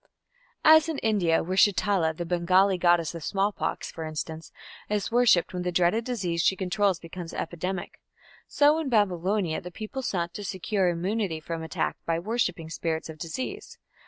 As 0.65 0.89
in 0.89 0.97
India, 0.97 1.43
where 1.43 1.55
Shitala, 1.55 2.15
the 2.17 2.25
Bengali 2.25 2.79
goddess 2.79 3.13
of 3.13 3.23
smallpox, 3.23 3.91
for 3.91 4.03
instance, 4.03 4.51
is 4.89 5.11
worshipped 5.11 5.53
when 5.53 5.61
the 5.61 5.71
dreaded 5.71 6.05
disease 6.05 6.41
she 6.41 6.55
controls 6.55 6.97
becomes 6.97 7.35
epidemic, 7.35 7.99
so 8.47 8.79
in 8.79 8.89
Babylonia 8.89 9.61
the 9.61 9.69
people 9.69 10.01
sought 10.01 10.33
to 10.33 10.43
secure 10.43 10.89
immunity 10.89 11.39
from 11.39 11.61
attack 11.61 11.97
by 12.07 12.17
worshipping 12.17 12.71
spirits 12.71 13.09
of 13.09 13.19
disease. 13.19 13.77